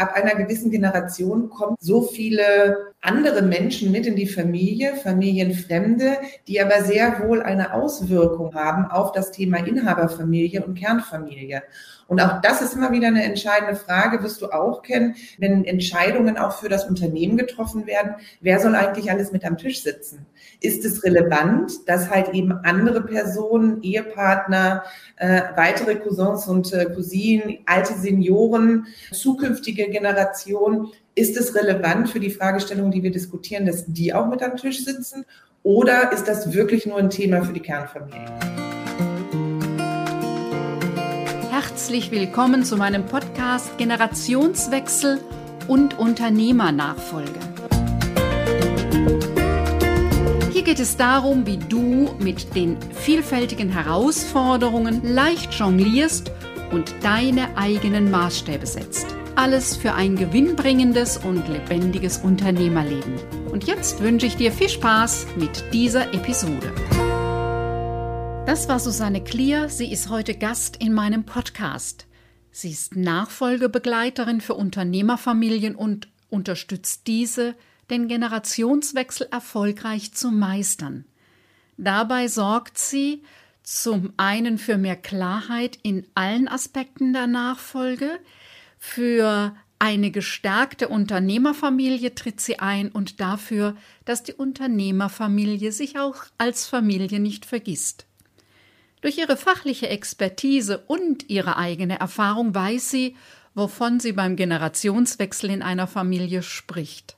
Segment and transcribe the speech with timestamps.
[0.00, 6.60] ab einer gewissen Generation kommen so viele andere Menschen mit in die Familie, Familienfremde, die
[6.60, 11.62] aber sehr wohl eine Auswirkung haben auf das Thema Inhaberfamilie und Kernfamilie.
[12.10, 16.38] Und auch das ist immer wieder eine entscheidende Frage, wirst du auch kennen, wenn Entscheidungen
[16.38, 20.26] auch für das Unternehmen getroffen werden, wer soll eigentlich alles mit am Tisch sitzen?
[20.60, 24.82] Ist es relevant, dass halt eben andere Personen, Ehepartner,
[25.18, 32.30] äh, weitere Cousins und äh, Cousinen, alte Senioren, zukünftige Generationen, ist es relevant für die
[32.30, 35.24] Fragestellung, die wir diskutieren, dass die auch mit am Tisch sitzen?
[35.62, 38.24] Oder ist das wirklich nur ein Thema für die Kernfamilie?
[41.50, 45.20] Herzlich willkommen zu meinem Podcast Generationswechsel
[45.68, 47.40] und Unternehmernachfolge.
[50.52, 56.30] Hier geht es darum, wie du mit den vielfältigen Herausforderungen leicht jonglierst
[56.70, 59.19] und deine eigenen Maßstäbe setzt.
[59.42, 63.18] Alles für ein gewinnbringendes und lebendiges Unternehmerleben.
[63.50, 66.74] Und jetzt wünsche ich dir viel Spaß mit dieser Episode.
[68.44, 69.70] Das war Susanne Klier.
[69.70, 72.06] Sie ist heute Gast in meinem Podcast.
[72.50, 77.54] Sie ist Nachfolgebegleiterin für Unternehmerfamilien und unterstützt diese,
[77.88, 81.06] den Generationswechsel erfolgreich zu meistern.
[81.78, 83.22] Dabei sorgt sie
[83.62, 88.20] zum einen für mehr Klarheit in allen Aspekten der Nachfolge,
[88.82, 96.66] für eine gestärkte Unternehmerfamilie tritt sie ein und dafür, dass die Unternehmerfamilie sich auch als
[96.66, 98.06] Familie nicht vergisst.
[99.02, 103.16] Durch ihre fachliche Expertise und ihre eigene Erfahrung weiß sie,
[103.54, 107.16] wovon sie beim Generationswechsel in einer Familie spricht.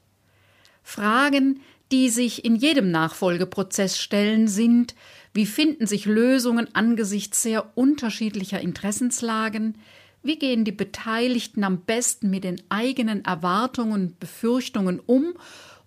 [0.82, 1.60] Fragen,
[1.92, 4.94] die sich in jedem Nachfolgeprozess stellen, sind,
[5.32, 9.76] wie finden sich Lösungen angesichts sehr unterschiedlicher Interessenslagen,
[10.22, 15.34] wie gehen die Beteiligten am besten mit den eigenen Erwartungen und Befürchtungen um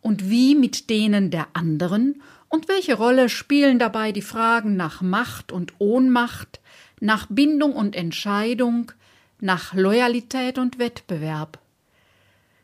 [0.02, 2.22] und wie mit denen der anderen?
[2.50, 6.60] Und welche Rolle spielen dabei die Fragen nach Macht und Ohnmacht,
[7.00, 8.92] nach Bindung und Entscheidung,
[9.40, 11.60] nach Loyalität und Wettbewerb?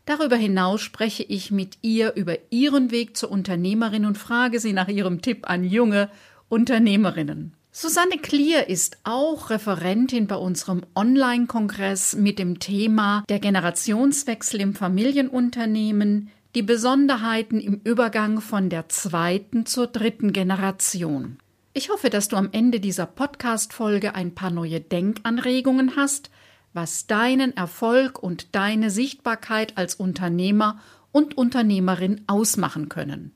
[0.06, 4.88] Darüber hinaus spreche ich mit ihr über ihren Weg zur Unternehmerin und frage sie nach
[4.88, 6.10] ihrem Tipp an junge
[6.50, 7.54] Unternehmerinnen.
[7.74, 16.32] Susanne Klier ist auch Referentin bei unserem Online-Kongress mit dem Thema der Generationswechsel im Familienunternehmen,
[16.54, 21.38] die Besonderheiten im Übergang von der zweiten zur dritten Generation.
[21.72, 26.30] Ich hoffe, dass du am Ende dieser Podcast-Folge ein paar neue Denkanregungen hast,
[26.74, 30.82] was deinen Erfolg und deine Sichtbarkeit als Unternehmer
[31.14, 33.32] und Unternehmerin ausmachen können.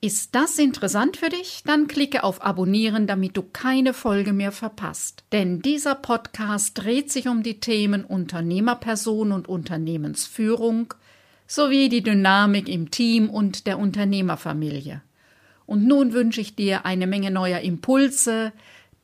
[0.00, 1.62] Ist das interessant für dich?
[1.64, 5.24] Dann klicke auf Abonnieren, damit du keine Folge mehr verpasst.
[5.32, 10.94] Denn dieser Podcast dreht sich um die Themen Unternehmerperson und Unternehmensführung
[11.48, 15.02] sowie die Dynamik im Team und der Unternehmerfamilie.
[15.66, 18.52] Und nun wünsche ich dir eine Menge neuer Impulse,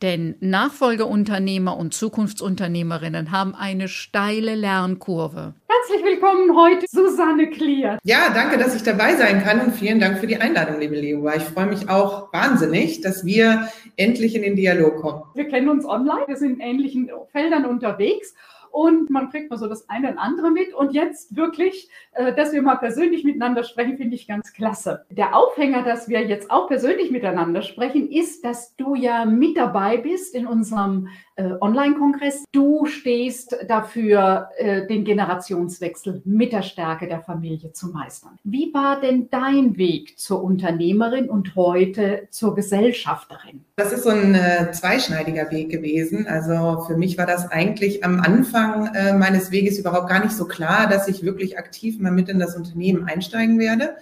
[0.02, 5.54] denn Nachfolgeunternehmer und Zukunftsunternehmerinnen haben eine steile Lernkurve.
[5.68, 7.98] Herzlich willkommen heute, Susanne Klier.
[8.04, 11.28] Ja, danke, dass ich dabei sein kann und vielen Dank für die Einladung, liebe Leo.
[11.36, 15.22] Ich freue mich auch wahnsinnig, dass wir endlich in den Dialog kommen.
[15.34, 18.34] Wir kennen uns online, wir sind in ähnlichen Feldern unterwegs
[18.74, 20.74] und man kriegt mal so das eine und andere mit.
[20.74, 25.04] Und jetzt wirklich, äh, dass wir mal persönlich miteinander sprechen, finde ich ganz klasse.
[25.10, 29.98] Der Aufhänger, dass wir jetzt auch persönlich miteinander sprechen, ist, dass du ja mit dabei
[29.98, 32.44] bist in unserem äh, Online-Kongress.
[32.50, 38.38] Du stehst dafür, äh, den Generationswechsel mit der Stärke der Familie zu meistern.
[38.42, 43.64] Wie war denn dein Weg zur Unternehmerin und heute zur Gesellschafterin?
[43.76, 44.36] Das ist so ein
[44.72, 46.26] zweischneidiger Weg gewesen.
[46.26, 48.63] Also für mich war das eigentlich am Anfang
[48.94, 52.38] äh, meines Weges überhaupt gar nicht so klar, dass ich wirklich aktiv mal mit in
[52.38, 53.96] das Unternehmen einsteigen werde.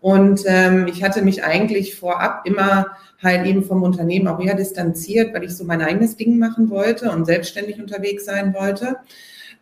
[0.00, 2.86] Und ähm, ich hatte mich eigentlich vorab immer
[3.22, 7.10] halt eben vom Unternehmen auch eher distanziert, weil ich so mein eigenes Ding machen wollte
[7.10, 8.96] und selbstständig unterwegs sein wollte.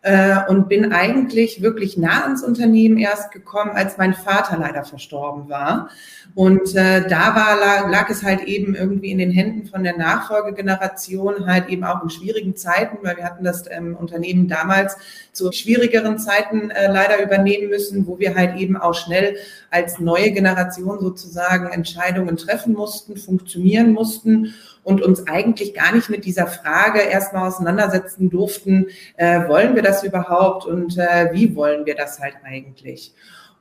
[0.05, 5.49] Äh, und bin eigentlich wirklich nah ans Unternehmen erst gekommen, als mein Vater leider verstorben
[5.49, 5.89] war.
[6.35, 9.97] Und äh, da war, lag, lag es halt eben irgendwie in den Händen von der
[9.97, 14.95] Nachfolgegeneration, halt eben auch in schwierigen Zeiten, weil wir hatten das ähm, Unternehmen damals
[15.31, 19.37] zu schwierigeren Zeiten äh, leider übernehmen müssen, wo wir halt eben auch schnell
[19.71, 24.53] als neue Generation sozusagen Entscheidungen treffen mussten, funktionieren mussten
[24.85, 28.85] und uns eigentlich gar nicht mit dieser Frage erstmal auseinandersetzen durften,
[29.17, 33.13] äh, wollen wir das überhaupt und äh, wie wollen wir das halt eigentlich?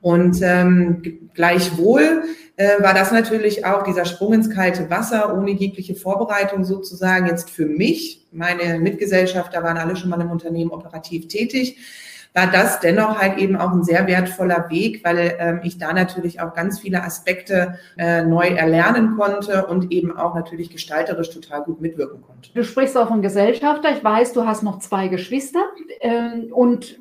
[0.02, 2.24] Und ähm, gleichwohl
[2.56, 7.48] äh, war das natürlich auch dieser Sprung ins kalte Wasser ohne jegliche Vorbereitung sozusagen jetzt
[7.48, 8.26] für mich.
[8.30, 11.78] Meine Mitgesellschafter waren alle schon mal im Unternehmen operativ tätig
[12.34, 16.40] war das dennoch halt eben auch ein sehr wertvoller Weg, weil ähm, ich da natürlich
[16.40, 21.80] auch ganz viele Aspekte äh, neu erlernen konnte und eben auch natürlich gestalterisch total gut
[21.80, 22.50] mitwirken konnte.
[22.52, 23.92] Du sprichst auch von Gesellschafter.
[23.92, 25.62] Ich weiß, du hast noch zwei Geschwister
[26.00, 26.98] äh, und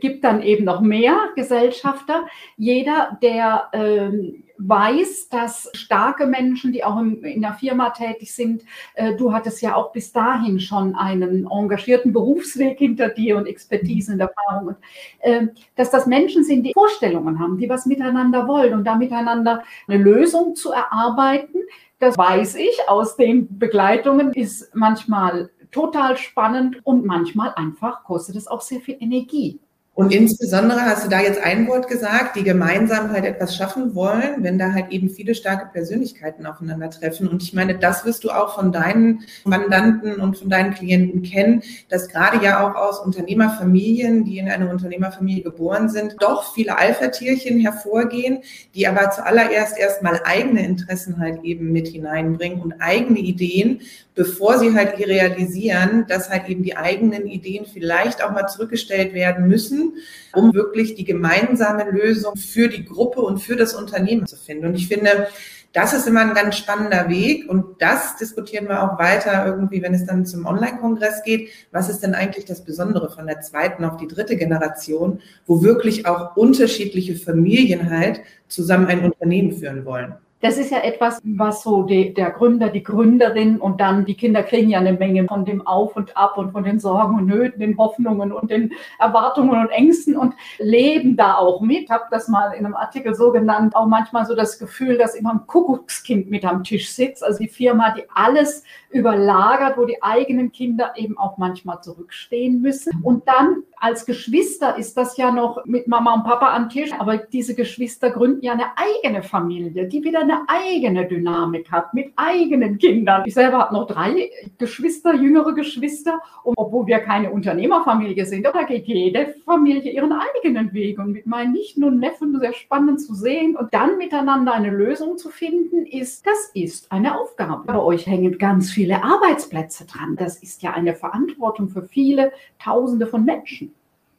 [0.00, 2.24] gibt dann eben noch mehr Gesellschafter.
[2.56, 4.10] Jeder, der äh,
[4.58, 8.64] weiß, dass starke Menschen, die auch in der Firma tätig sind,
[8.94, 14.12] äh, du hattest ja auch bis dahin schon einen engagierten Berufsweg hinter dir und Expertise
[14.12, 14.76] und Erfahrung, und,
[15.20, 19.62] äh, dass das Menschen sind, die Vorstellungen haben, die was miteinander wollen und da miteinander
[19.86, 21.58] eine Lösung zu erarbeiten.
[21.98, 28.46] Das weiß ich aus den Begleitungen, ist manchmal total spannend und manchmal einfach kostet es
[28.46, 29.60] auch sehr viel Energie.
[29.96, 34.44] Und insbesondere hast du da jetzt ein Wort gesagt, die gemeinsam halt etwas schaffen wollen,
[34.44, 37.26] wenn da halt eben viele starke Persönlichkeiten aufeinandertreffen.
[37.26, 41.62] Und ich meine, das wirst du auch von deinen Mandanten und von deinen Klienten kennen,
[41.88, 47.58] dass gerade ja auch aus Unternehmerfamilien, die in eine Unternehmerfamilie geboren sind, doch viele Alpha-Tierchen
[47.60, 48.40] hervorgehen,
[48.74, 53.80] die aber zuallererst erstmal eigene Interessen halt eben mit hineinbringen und eigene Ideen,
[54.16, 59.46] bevor sie halt realisieren, dass halt eben die eigenen Ideen vielleicht auch mal zurückgestellt werden
[59.46, 59.94] müssen,
[60.32, 64.66] um wirklich die gemeinsame Lösung für die Gruppe und für das Unternehmen zu finden.
[64.66, 65.28] Und ich finde,
[65.74, 69.92] das ist immer ein ganz spannender Weg und das diskutieren wir auch weiter irgendwie, wenn
[69.92, 71.50] es dann zum Online-Kongress geht.
[71.70, 76.06] Was ist denn eigentlich das Besondere von der zweiten auf die dritte Generation, wo wirklich
[76.06, 80.14] auch unterschiedliche Familien halt zusammen ein Unternehmen führen wollen?
[80.40, 84.42] Das ist ja etwas, was so die, der Gründer, die Gründerin und dann die Kinder
[84.42, 87.58] kriegen ja eine Menge von dem Auf und Ab und von den Sorgen und Nöten,
[87.58, 91.84] den Hoffnungen und den Erwartungen und Ängsten und leben da auch mit.
[91.84, 95.14] Ich habe das mal in einem Artikel so genannt, auch manchmal so das Gefühl, dass
[95.14, 97.24] immer ein Kuckuckskind mit am Tisch sitzt.
[97.24, 103.00] Also die Firma, die alles überlagert, wo die eigenen Kinder eben auch manchmal zurückstehen müssen.
[103.02, 107.18] Und dann als Geschwister ist das ja noch mit Mama und Papa am Tisch, aber
[107.18, 112.78] diese Geschwister gründen ja eine eigene Familie, die wieder eine eigene Dynamik hat mit eigenen
[112.78, 113.22] Kindern.
[113.26, 118.62] Ich selber habe noch drei Geschwister, jüngere Geschwister, und obwohl wir keine Unternehmerfamilie sind, da
[118.64, 120.98] geht jede Familie ihren eigenen Weg.
[120.98, 125.16] Und mit meinen Nichten und Neffen sehr spannend zu sehen und dann miteinander eine Lösung
[125.16, 127.64] zu finden, ist, das ist eine Aufgabe.
[127.66, 130.16] Bei euch hängen ganz viele Arbeitsplätze dran.
[130.16, 133.75] Das ist ja eine Verantwortung für viele Tausende von Menschen.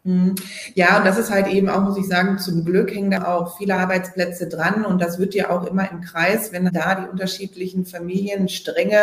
[0.07, 0.35] Mhm.
[0.73, 3.57] Ja, und das ist halt eben auch, muss ich sagen, zum Glück hängen da auch
[3.57, 7.85] viele Arbeitsplätze dran und das wird ja auch immer im Kreis, wenn da die unterschiedlichen
[7.85, 8.99] Familienstränge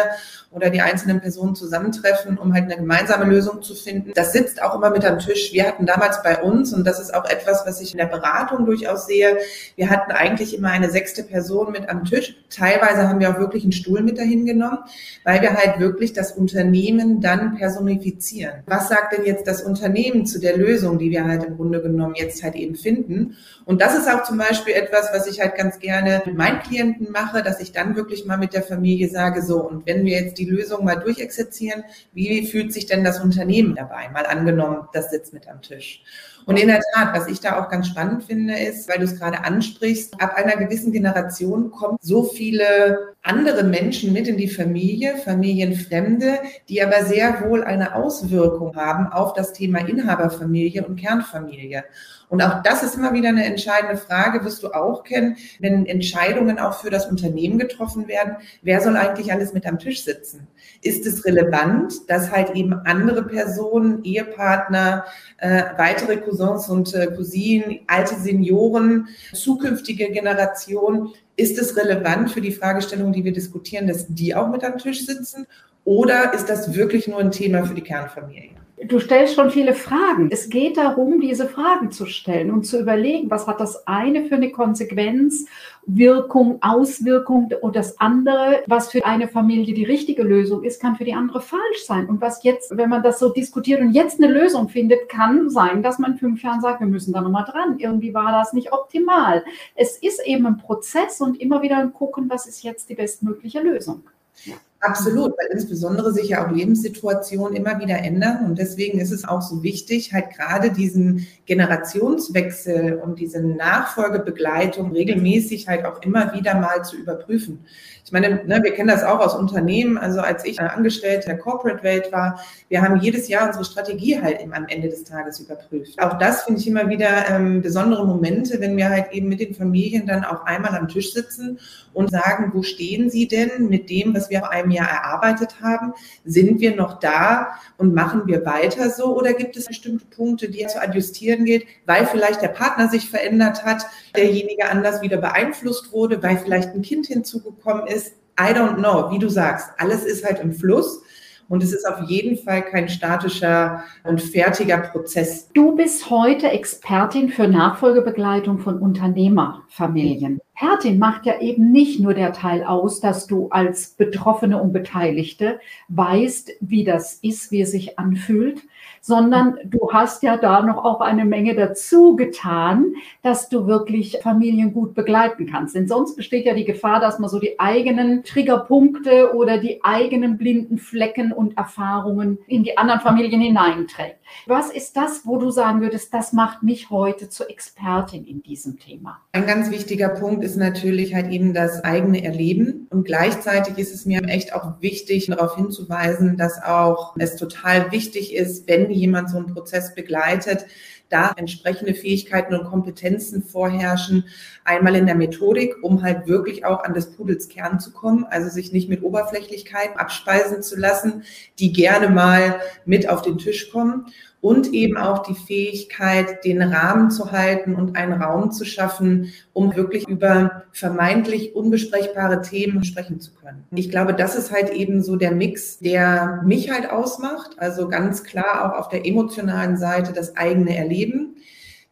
[0.50, 4.12] oder die einzelnen Personen zusammentreffen, um halt eine gemeinsame Lösung zu finden.
[4.14, 5.52] Das sitzt auch immer mit am Tisch.
[5.52, 8.64] Wir hatten damals bei uns, und das ist auch etwas, was ich in der Beratung
[8.64, 9.36] durchaus sehe,
[9.76, 12.36] wir hatten eigentlich immer eine sechste Person mit am Tisch.
[12.48, 14.78] Teilweise haben wir auch wirklich einen Stuhl mit dahin genommen,
[15.24, 18.62] weil wir halt wirklich das Unternehmen dann personifizieren.
[18.66, 22.14] Was sagt denn jetzt das Unternehmen zu der Lösung, die wir halt im Grunde genommen
[22.16, 23.36] jetzt halt eben finden?
[23.64, 27.10] Und das ist auch zum Beispiel etwas, was ich halt ganz gerne mit meinen Klienten
[27.10, 30.38] mache, dass ich dann wirklich mal mit der Familie sage, so, und wenn wir jetzt
[30.38, 34.08] die Lösung mal durchexerzieren, wie fühlt sich denn das Unternehmen dabei?
[34.10, 36.02] Mal angenommen, das sitzt mit am Tisch.
[36.46, 39.18] Und in der Tat, was ich da auch ganz spannend finde, ist, weil du es
[39.18, 45.16] gerade ansprichst, ab einer gewissen Generation kommen so viele andere Menschen mit in die Familie,
[45.16, 46.38] Familienfremde,
[46.68, 51.84] die aber sehr wohl eine Auswirkung haben auf das Thema Inhaberfamilie und Kernfamilie.
[52.28, 56.58] Und auch das ist immer wieder eine entscheidende Frage, wirst du auch kennen, wenn Entscheidungen
[56.58, 58.36] auch für das Unternehmen getroffen werden.
[58.62, 60.48] Wer soll eigentlich alles mit am Tisch sitzen?
[60.82, 65.04] Ist es relevant, dass halt eben andere Personen, Ehepartner,
[65.38, 72.52] äh, weitere Cousins und äh, Cousinen, alte Senioren, zukünftige Generationen, ist es relevant für die
[72.52, 75.46] Fragestellung, die wir diskutieren, dass die auch mit am Tisch sitzen?
[75.84, 78.63] Oder ist das wirklich nur ein Thema für die Kernfamilie?
[78.82, 80.30] Du stellst schon viele Fragen.
[80.32, 84.34] Es geht darum, diese Fragen zu stellen und zu überlegen, was hat das eine für
[84.34, 85.46] eine Konsequenz,
[85.86, 91.04] Wirkung, Auswirkung und das andere, was für eine Familie die richtige Lösung ist, kann für
[91.04, 92.06] die andere falsch sein.
[92.06, 95.84] Und was jetzt, wenn man das so diskutiert und jetzt eine Lösung findet, kann sein,
[95.84, 97.78] dass man fünf Jahren sagt, wir müssen da nochmal dran.
[97.78, 99.44] Irgendwie war das nicht optimal.
[99.76, 104.02] Es ist eben ein Prozess und immer wieder gucken, was ist jetzt die bestmögliche Lösung.
[104.44, 104.54] Ja.
[104.84, 108.44] Absolut, weil insbesondere sich ja auch Lebenssituationen immer wieder ändern.
[108.44, 115.68] Und deswegen ist es auch so wichtig, halt gerade diesen Generationswechsel und diese Nachfolgebegleitung regelmäßig
[115.68, 117.64] halt auch immer wieder mal zu überprüfen.
[118.04, 119.96] Ich meine, ne, wir kennen das auch aus Unternehmen.
[119.96, 122.38] Also als ich Angestellte der Corporate-Welt war,
[122.68, 125.98] wir haben jedes Jahr unsere Strategie halt eben am Ende des Tages überprüft.
[126.02, 129.54] Auch das finde ich immer wieder ähm, besondere Momente, wenn wir halt eben mit den
[129.54, 131.58] Familien dann auch einmal am Tisch sitzen
[131.94, 135.92] und sagen, wo stehen sie denn mit dem, was wir vor einem mehr erarbeitet haben?
[136.24, 139.16] Sind wir noch da und machen wir weiter so?
[139.16, 143.64] Oder gibt es bestimmte Punkte, die zu adjustieren gilt, weil vielleicht der Partner sich verändert
[143.64, 148.14] hat, derjenige anders wieder beeinflusst wurde, weil vielleicht ein Kind hinzugekommen ist?
[148.38, 151.02] I don't know, wie du sagst, alles ist halt im Fluss.
[151.48, 155.50] Und es ist auf jeden Fall kein statischer und fertiger Prozess.
[155.52, 160.40] Du bist heute Expertin für Nachfolgebegleitung von Unternehmerfamilien.
[160.54, 165.58] Expertin macht ja eben nicht nur der Teil aus, dass du als Betroffene und Beteiligte
[165.88, 168.62] weißt, wie das ist, wie es sich anfühlt,
[169.00, 174.72] sondern du hast ja da noch auch eine Menge dazu getan, dass du wirklich Familien
[174.72, 175.74] gut begleiten kannst.
[175.74, 180.38] Denn sonst besteht ja die Gefahr, dass man so die eigenen Triggerpunkte oder die eigenen
[180.38, 184.20] blinden Flecken und Erfahrungen in die anderen Familien hineinträgt.
[184.46, 188.78] Was ist das, wo du sagen würdest, das macht mich heute zur Expertin in diesem
[188.78, 189.20] Thema?
[189.32, 192.86] Ein ganz wichtiger Punkt ist natürlich halt eben das eigene Erleben.
[192.90, 198.34] Und gleichzeitig ist es mir echt auch wichtig, darauf hinzuweisen, dass auch es total wichtig
[198.34, 200.66] ist, wenn jemand so einen Prozess begleitet,
[201.08, 204.24] da entsprechende Fähigkeiten und Kompetenzen vorherrschen.
[204.64, 208.48] Einmal in der Methodik, um halt wirklich auch an des Pudels Kern zu kommen, also
[208.48, 211.24] sich nicht mit Oberflächlichkeit abspeisen zu lassen,
[211.58, 214.06] die gerne mal mit auf den Tisch kommen
[214.44, 219.74] und eben auch die Fähigkeit, den Rahmen zu halten und einen Raum zu schaffen, um
[219.74, 223.64] wirklich über vermeintlich unbesprechbare Themen sprechen zu können.
[223.74, 227.52] Ich glaube, das ist halt eben so der Mix, der mich halt ausmacht.
[227.56, 231.36] Also ganz klar auch auf der emotionalen Seite das eigene Erleben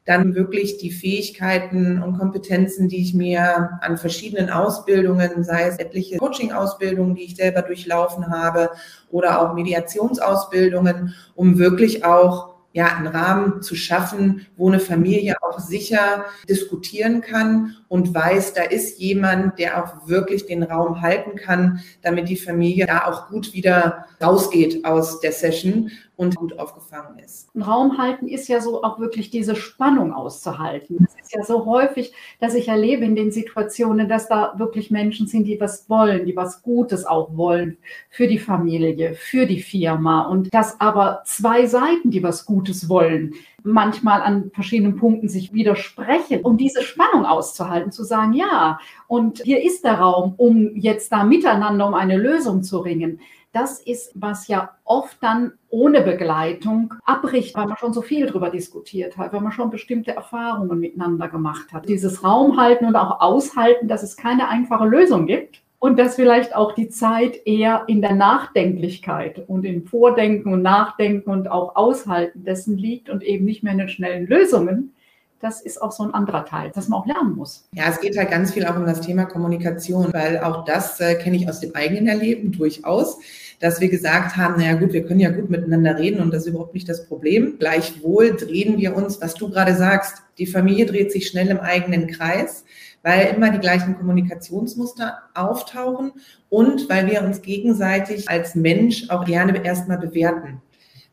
[0.04, 6.18] dann wirklich die Fähigkeiten und Kompetenzen, die ich mir an verschiedenen Ausbildungen, sei es etliche
[6.18, 8.70] Coaching-Ausbildungen, die ich selber durchlaufen habe
[9.10, 15.58] oder auch Mediationsausbildungen, um wirklich auch ja, einen Rahmen zu schaffen, wo eine Familie auch
[15.58, 21.80] sicher diskutieren kann und weiß, da ist jemand, der auch wirklich den Raum halten kann,
[22.00, 25.90] damit die Familie da auch gut wieder rausgeht aus der Session
[26.22, 27.50] und gut aufgefangen ist.
[27.54, 30.98] Raum halten ist ja so auch wirklich diese Spannung auszuhalten.
[31.00, 35.26] Das ist ja so häufig, dass ich erlebe in den Situationen, dass da wirklich Menschen
[35.26, 37.78] sind, die was wollen, die was Gutes auch wollen
[38.10, 43.34] für die Familie, für die Firma und dass aber zwei Seiten, die was Gutes wollen,
[43.64, 49.62] manchmal an verschiedenen Punkten sich widersprechen, um diese Spannung auszuhalten, zu sagen, ja, und hier
[49.62, 53.20] ist der Raum, um jetzt da miteinander um eine Lösung zu ringen.
[53.52, 58.48] Das ist, was ja oft dann ohne Begleitung abbricht, weil man schon so viel darüber
[58.48, 61.86] diskutiert hat, weil man schon bestimmte Erfahrungen miteinander gemacht hat.
[61.86, 66.56] Dieses Raum halten und auch aushalten, dass es keine einfache Lösung gibt und dass vielleicht
[66.56, 72.44] auch die Zeit eher in der Nachdenklichkeit und im Vordenken und Nachdenken und auch Aushalten
[72.44, 74.94] dessen liegt und eben nicht mehr in den schnellen Lösungen.
[75.42, 77.68] Das ist auch so ein anderer Teil, das man auch lernen muss.
[77.72, 81.16] Ja, es geht halt ganz viel auch um das Thema Kommunikation, weil auch das äh,
[81.16, 83.18] kenne ich aus dem eigenen Erleben durchaus,
[83.58, 86.50] dass wir gesagt haben, naja gut, wir können ja gut miteinander reden und das ist
[86.50, 87.56] überhaupt nicht das Problem.
[87.58, 92.06] Gleichwohl drehen wir uns, was du gerade sagst, die Familie dreht sich schnell im eigenen
[92.06, 92.64] Kreis
[93.02, 96.12] weil immer die gleichen Kommunikationsmuster auftauchen
[96.48, 100.62] und weil wir uns gegenseitig als Mensch auch gerne erstmal bewerten.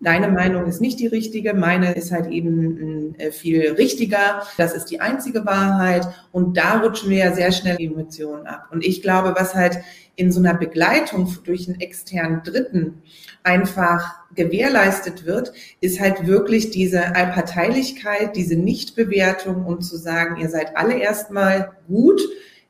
[0.01, 4.43] Deine Meinung ist nicht die richtige, meine ist halt eben äh, viel richtiger.
[4.57, 8.67] Das ist die einzige Wahrheit und da rutschen wir ja sehr schnell die Emotionen ab.
[8.71, 9.79] Und ich glaube, was halt
[10.15, 13.01] in so einer Begleitung durch einen externen Dritten
[13.43, 15.51] einfach gewährleistet wird,
[15.81, 22.21] ist halt wirklich diese Allparteilichkeit, diese Nichtbewertung und zu sagen, ihr seid alle erstmal gut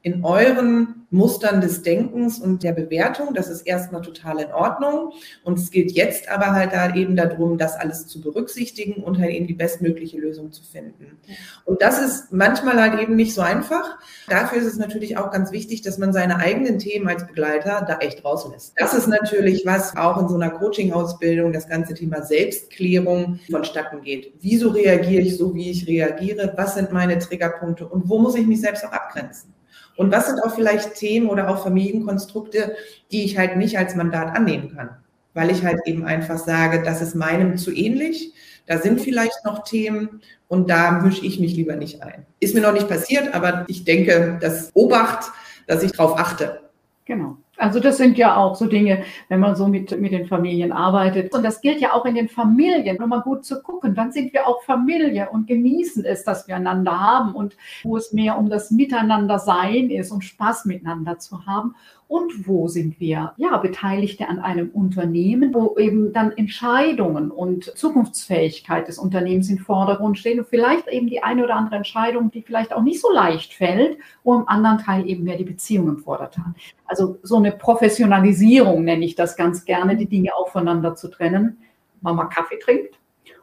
[0.02, 3.34] in euren Mustern des Denkens und der Bewertung.
[3.34, 5.14] Das ist erstmal total in Ordnung.
[5.44, 9.32] Und es geht jetzt aber halt da eben darum, das alles zu berücksichtigen und halt
[9.32, 11.18] eben die bestmögliche Lösung zu finden.
[11.66, 13.98] Und das ist manchmal halt eben nicht so einfach.
[14.28, 17.98] Dafür ist es natürlich auch ganz wichtig, dass man seine eigenen Themen als Begleiter da
[18.00, 18.74] echt rauslässt.
[18.78, 24.34] Das ist natürlich was auch in so einer Coaching-Ausbildung das ganze Thema Selbstklärung vonstatten geht.
[24.42, 26.54] Wieso reagiere ich so, wie ich reagiere?
[26.56, 27.88] Was sind meine Triggerpunkte?
[27.88, 29.54] Und wo muss ich mich selbst auch abgrenzen?
[30.00, 32.74] Und was sind auch vielleicht Themen oder auch Familienkonstrukte,
[33.12, 34.92] die ich halt nicht als Mandat annehmen kann?
[35.34, 38.32] Weil ich halt eben einfach sage, das ist meinem zu ähnlich.
[38.66, 42.26] Da sind vielleicht noch Themen und da mische ich mich lieber nicht ein.
[42.40, 45.34] Ist mir noch nicht passiert, aber ich denke, das Obacht,
[45.68, 46.62] dass ich darauf achte.
[47.04, 47.36] Genau.
[47.60, 51.34] Also das sind ja auch so Dinge, wenn man so mit, mit den Familien arbeitet.
[51.34, 54.48] Und das gilt ja auch in den Familien, nochmal gut zu gucken, wann sind wir
[54.48, 58.72] auch Familie und genießen es, dass wir einander haben und wo es mehr um das
[58.72, 61.76] Miteinander sein ist und Spaß miteinander zu haben
[62.10, 68.88] und wo sind wir ja Beteiligte an einem Unternehmen, wo eben dann Entscheidungen und Zukunftsfähigkeit
[68.88, 72.74] des Unternehmens im Vordergrund stehen und vielleicht eben die eine oder andere Entscheidung, die vielleicht
[72.74, 76.56] auch nicht so leicht fällt, wo im anderen Teil eben mehr die Beziehung im Vordergrund.
[76.86, 81.60] Also so eine Professionalisierung nenne ich das ganz gerne, die Dinge auch voneinander zu trennen.
[82.02, 82.99] Man Kaffee trinkt,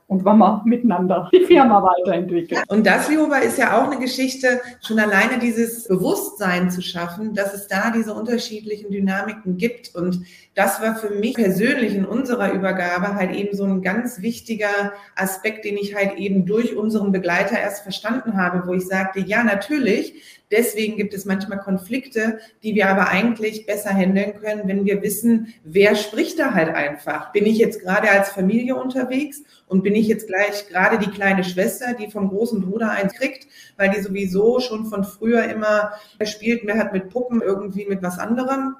[0.08, 2.62] und wenn man miteinander die Firma weiterentwickelt.
[2.68, 7.54] Und das, Liova, ist ja auch eine Geschichte, schon alleine dieses Bewusstsein zu schaffen, dass
[7.54, 9.94] es da diese unterschiedlichen Dynamiken gibt.
[9.96, 10.20] Und
[10.56, 15.64] das war für mich persönlich in unserer Übergabe halt eben so ein ganz wichtiger Aspekt,
[15.64, 20.36] den ich halt eben durch unseren Begleiter erst verstanden habe, wo ich sagte, ja, natürlich,
[20.50, 25.52] Deswegen gibt es manchmal Konflikte, die wir aber eigentlich besser handeln können, wenn wir wissen,
[25.64, 27.32] wer spricht da halt einfach.
[27.32, 31.42] Bin ich jetzt gerade als Familie unterwegs und bin ich jetzt gleich gerade die kleine
[31.42, 36.62] Schwester, die vom großen Bruder eins kriegt, weil die sowieso schon von früher immer gespielt
[36.62, 38.76] mehr hat mit Puppen, irgendwie mit was anderem.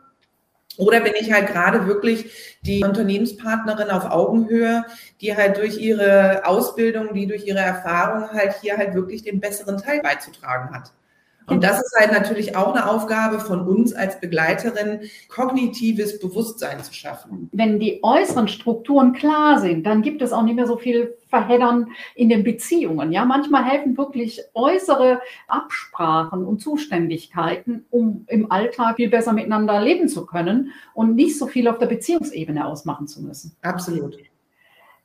[0.79, 4.85] Oder bin ich halt gerade wirklich die Unternehmenspartnerin auf Augenhöhe,
[5.21, 9.79] die halt durch ihre Ausbildung, die durch ihre Erfahrung halt hier halt wirklich den besseren
[9.79, 10.93] Teil beizutragen hat.
[11.49, 16.93] Und das ist halt natürlich auch eine Aufgabe von uns als Begleiterin, kognitives Bewusstsein zu
[16.93, 17.49] schaffen.
[17.53, 21.89] Wenn die äußeren Strukturen klar sind, dann gibt es auch nicht mehr so viel Verheddern
[22.15, 23.13] in den Beziehungen.
[23.13, 30.09] Ja, manchmal helfen wirklich äußere Absprachen und Zuständigkeiten, um im Alltag viel besser miteinander leben
[30.09, 33.57] zu können und nicht so viel auf der Beziehungsebene ausmachen zu müssen.
[33.63, 34.19] Absolut.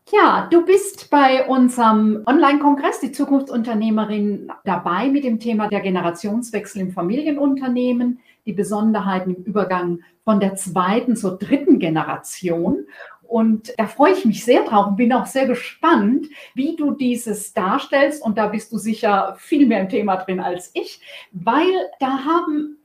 [0.09, 6.91] Ja, du bist bei unserem Online-Kongress, die Zukunftsunternehmerin, dabei mit dem Thema der Generationswechsel im
[6.91, 12.85] Familienunternehmen, die Besonderheiten im Übergang von der zweiten zur dritten Generation.
[13.21, 17.53] Und da freue ich mich sehr drauf und bin auch sehr gespannt, wie du dieses
[17.53, 18.21] darstellst.
[18.21, 20.99] Und da bist du sicher viel mehr im Thema drin als ich,
[21.31, 22.77] weil da haben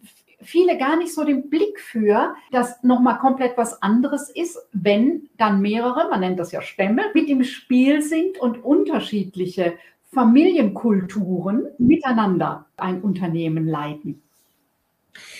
[0.42, 5.60] viele gar nicht so den Blick für, dass nochmal komplett was anderes ist, wenn dann
[5.60, 9.74] mehrere, man nennt das ja Stämme, mit im Spiel sind und unterschiedliche
[10.12, 14.22] Familienkulturen miteinander ein Unternehmen leiten.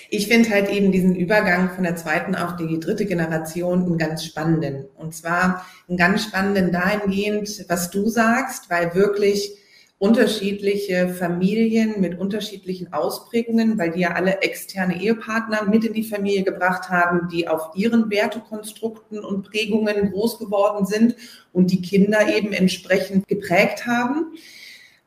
[0.09, 4.25] Ich finde halt eben diesen Übergang von der zweiten auf die dritte Generation einen ganz
[4.25, 4.87] spannenden.
[4.97, 9.57] Und zwar einen ganz spannenden dahingehend, was du sagst, weil wirklich
[9.99, 16.43] unterschiedliche Familien mit unterschiedlichen Ausprägungen, weil die ja alle externe Ehepartner mit in die Familie
[16.43, 21.17] gebracht haben, die auf ihren Wertekonstrukten und Prägungen groß geworden sind
[21.52, 24.35] und die Kinder eben entsprechend geprägt haben.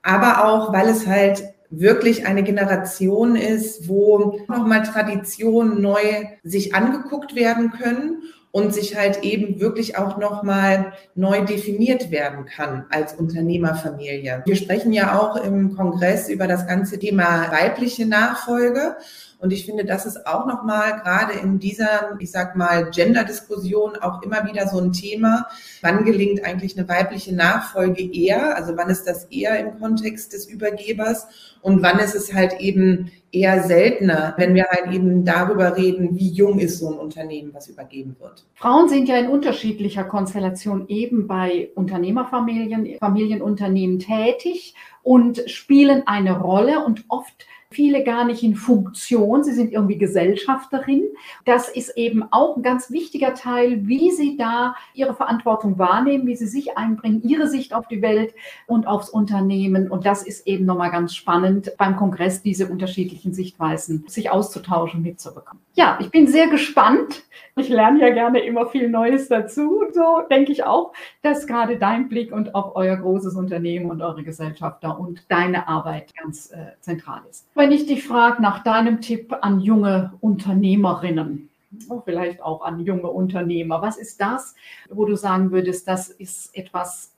[0.02, 6.02] Aber auch, weil es halt wirklich eine Generation ist, wo nochmal Traditionen neu
[6.44, 12.86] sich angeguckt werden können und sich halt eben wirklich auch nochmal neu definiert werden kann
[12.90, 14.44] als Unternehmerfamilie.
[14.46, 18.98] Wir sprechen ja auch im Kongress über das ganze Thema weibliche Nachfolge.
[19.40, 24.22] Und ich finde, das ist auch nochmal gerade in dieser, ich sag mal, Gender-Diskussion auch
[24.22, 25.48] immer wieder so ein Thema.
[25.82, 28.58] Wann gelingt eigentlich eine weibliche Nachfolge eher?
[28.58, 31.28] Also wann ist das eher im Kontext des Übergebers?
[31.62, 36.30] Und wann ist es halt eben eher seltener, wenn wir halt eben darüber reden, wie
[36.30, 38.46] jung ist so ein Unternehmen, was übergeben wird.
[38.56, 44.74] Frauen sind ja in unterschiedlicher Konstellation eben bei Unternehmerfamilien, Familienunternehmen tätig
[45.04, 51.04] und spielen eine Rolle und oft viele gar nicht in Funktion, sie sind irgendwie Gesellschafterin.
[51.46, 56.36] Das ist eben auch ein ganz wichtiger Teil, wie sie da ihre Verantwortung wahrnehmen, wie
[56.36, 58.34] sie sich einbringen, ihre Sicht auf die Welt
[58.66, 59.92] und aufs Unternehmen.
[59.92, 65.62] Und das ist eben nochmal ganz spannend, beim Kongress diese unterschiedlichen Sichtweisen sich auszutauschen, mitzubekommen.
[65.76, 67.24] Ja, ich bin sehr gespannt.
[67.56, 69.84] Ich lerne ja gerne immer viel Neues dazu.
[69.92, 74.24] So denke ich auch, dass gerade dein Blick und auch euer großes Unternehmen und eure
[74.24, 79.36] Gesellschafter und deine Arbeit ganz äh, zentral ist wenn ich dich frage nach deinem Tipp
[79.42, 81.50] an junge Unternehmerinnen,
[81.90, 84.56] oh, vielleicht auch an junge Unternehmer, was ist das,
[84.90, 87.16] wo du sagen würdest, das ist etwas,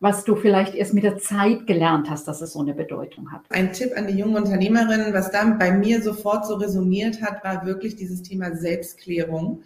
[0.00, 3.42] was du vielleicht erst mit der Zeit gelernt hast, dass es so eine Bedeutung hat?
[3.50, 7.66] Ein Tipp an die jungen Unternehmerinnen, was dann bei mir sofort so resoniert hat, war
[7.66, 9.62] wirklich dieses Thema Selbstklärung.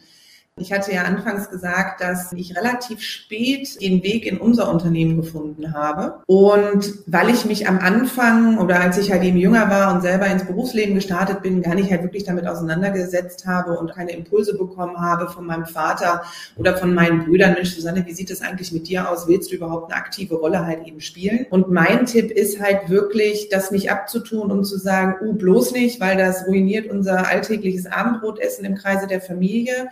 [0.61, 5.75] Ich hatte ja anfangs gesagt, dass ich relativ spät den Weg in unser Unternehmen gefunden
[5.75, 6.23] habe.
[6.27, 10.29] Und weil ich mich am Anfang oder als ich halt eben jünger war und selber
[10.29, 14.97] ins Berufsleben gestartet bin, gar nicht halt wirklich damit auseinandergesetzt habe und keine Impulse bekommen
[15.01, 16.23] habe von meinem Vater
[16.57, 19.27] oder von meinen Brüdern, Mensch, Susanne, wie sieht das eigentlich mit dir aus?
[19.27, 21.47] Willst du überhaupt eine aktive Rolle halt eben spielen?
[21.51, 26.01] Und mein Tipp ist halt wirklich, das nicht abzutun und zu sagen, uh, bloß nicht,
[26.01, 29.89] weil das ruiniert unser alltägliches Abendbrotessen im Kreise der Familie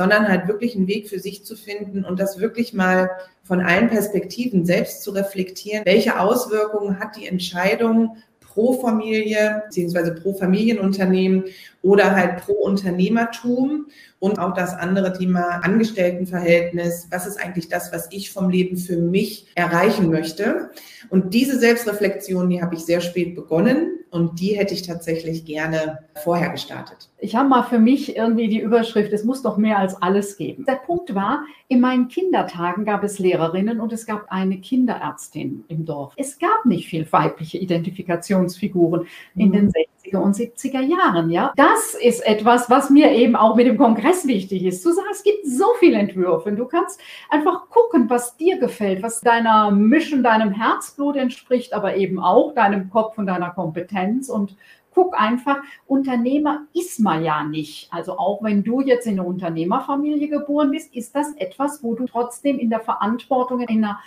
[0.00, 3.10] sondern halt wirklich einen Weg für sich zu finden und das wirklich mal
[3.42, 5.84] von allen Perspektiven selbst zu reflektieren.
[5.84, 11.44] Welche Auswirkungen hat die Entscheidung pro Familie beziehungsweise pro Familienunternehmen
[11.82, 13.88] oder halt pro Unternehmertum
[14.20, 17.08] und auch das andere Thema Angestelltenverhältnis.
[17.10, 20.70] Was ist eigentlich das, was ich vom Leben für mich erreichen möchte?
[21.08, 26.00] Und diese Selbstreflexion, die habe ich sehr spät begonnen und die hätte ich tatsächlich gerne
[26.22, 27.08] vorher gestartet.
[27.18, 30.64] Ich habe mal für mich irgendwie die Überschrift, es muss doch mehr als alles geben.
[30.66, 35.86] Der Punkt war, in meinen Kindertagen gab es Lehrerinnen und es gab eine Kinderärztin im
[35.86, 36.12] Dorf.
[36.16, 39.06] Es gab nicht viel weibliche Identifikationsfiguren
[39.36, 39.52] in mhm.
[39.52, 39.70] den
[40.10, 41.52] 60er und 70er Jahren, ja.
[41.56, 44.84] Das ist etwas, was mir eben auch mit dem Kongress wichtig ist.
[44.84, 46.52] Du sagst, es gibt so viele Entwürfe.
[46.52, 52.18] Du kannst einfach gucken, was dir gefällt, was deiner Mission, deinem Herzblut entspricht, aber eben
[52.18, 54.56] auch deinem Kopf und deiner Kompetenz und
[54.92, 57.92] guck einfach, Unternehmer ist man ja nicht.
[57.92, 62.06] Also auch wenn du jetzt in eine Unternehmerfamilie geboren bist, ist das etwas, wo du
[62.06, 64.00] trotzdem in der Verantwortung, in der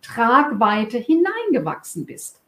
[0.00, 2.40] Tragweite hineingewachsen bist.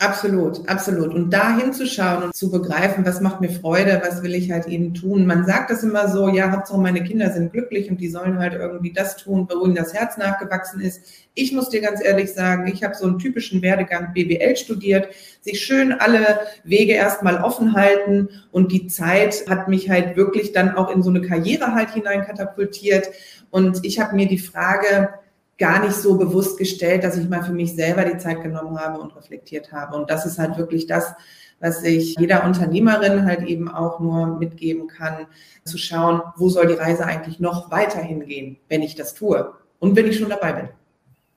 [0.00, 1.12] Absolut, absolut.
[1.12, 4.94] Und da hinzuschauen und zu begreifen, was macht mir Freude, was will ich halt eben
[4.94, 5.26] tun.
[5.26, 8.54] Man sagt das immer so, ja, Hauptsache meine Kinder sind glücklich und die sollen halt
[8.54, 11.02] irgendwie das tun, wo ihnen das Herz nachgewachsen ist.
[11.34, 15.08] Ich muss dir ganz ehrlich sagen, ich habe so einen typischen Werdegang BWL studiert,
[15.40, 20.76] sich schön alle Wege erstmal offen halten und die Zeit hat mich halt wirklich dann
[20.76, 23.08] auch in so eine Karriere halt hinein katapultiert.
[23.50, 25.08] Und ich habe mir die Frage,
[25.58, 29.00] gar nicht so bewusst gestellt, dass ich mal für mich selber die Zeit genommen habe
[29.00, 29.96] und reflektiert habe.
[29.96, 31.14] Und das ist halt wirklich das,
[31.60, 35.26] was ich jeder Unternehmerin halt eben auch nur mitgeben kann,
[35.64, 39.96] zu schauen, wo soll die Reise eigentlich noch weiterhin gehen, wenn ich das tue und
[39.96, 40.68] wenn ich schon dabei bin.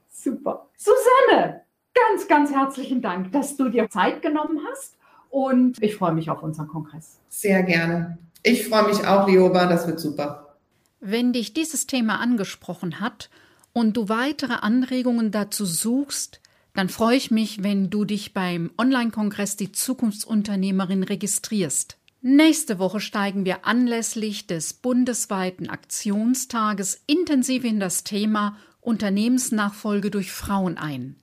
[0.09, 0.67] Super.
[0.77, 1.61] Susanne,
[1.95, 4.95] ganz, ganz herzlichen Dank, dass du dir Zeit genommen hast
[5.31, 7.19] und ich freue mich auf unseren Kongress.
[7.29, 8.19] Sehr gerne.
[8.43, 10.57] Ich freue mich auch, Lioba, das wird super.
[10.99, 13.31] Wenn dich dieses Thema angesprochen hat,
[13.73, 16.41] und du weitere Anregungen dazu suchst,
[16.73, 21.97] dann freue ich mich, wenn du dich beim Online-Kongress Die Zukunftsunternehmerin registrierst.
[22.21, 30.77] Nächste Woche steigen wir anlässlich des bundesweiten Aktionstages intensiv in das Thema Unternehmensnachfolge durch Frauen
[30.77, 31.15] ein.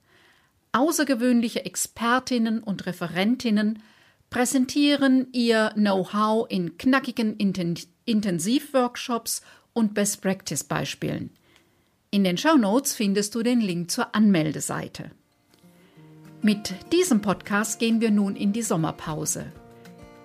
[0.71, 3.81] Außergewöhnliche Expertinnen und Referentinnen
[4.29, 7.37] präsentieren ihr Know-how in knackigen
[8.05, 9.41] Intensivworkshops
[9.73, 11.31] und Best-Practice-Beispielen.
[12.11, 15.11] In den Show Notes findest du den Link zur Anmeldeseite.
[16.41, 19.45] Mit diesem Podcast gehen wir nun in die Sommerpause.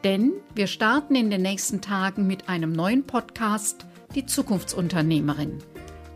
[0.02, 5.58] Denn wir starten in den nächsten Tagen mit einem neuen Podcast, die Zukunftsunternehmerin.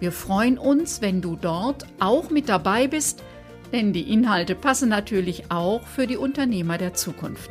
[0.01, 3.23] Wir freuen uns, wenn du dort auch mit dabei bist,
[3.71, 7.51] denn die Inhalte passen natürlich auch für die Unternehmer der Zukunft.